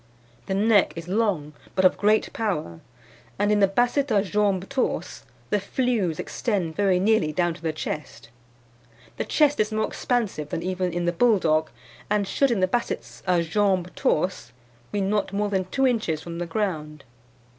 "The 0.47 0.55
neck 0.55 0.93
is 0.95 1.07
long, 1.07 1.53
but 1.75 1.85
of 1.85 1.95
great 1.95 2.33
power; 2.33 2.79
and 3.37 3.51
in 3.51 3.59
the 3.59 3.67
Basset 3.67 4.09
a 4.09 4.23
jambes 4.23 4.65
torses 4.67 5.25
the 5.51 5.59
flews 5.59 6.19
extend 6.19 6.75
very 6.75 6.99
nearly 6.99 7.31
down 7.31 7.53
to 7.53 7.61
the 7.61 7.71
chest. 7.71 8.29
The 9.17 9.25
chest 9.25 9.59
is 9.59 9.71
more 9.71 9.85
expansive 9.85 10.49
than 10.49 10.63
even 10.63 10.91
in 10.91 11.05
the 11.05 11.13
Bulldog, 11.13 11.69
and 12.09 12.27
should 12.27 12.49
in 12.49 12.61
the 12.61 12.67
Bassets 12.67 13.21
a 13.27 13.43
jambes 13.43 13.91
torses 13.95 14.53
be 14.91 15.01
not 15.01 15.33
more 15.33 15.49
than 15.49 15.65
two 15.65 15.85
inches 15.85 16.19
from 16.23 16.39
the 16.39 16.47
ground. 16.47 17.03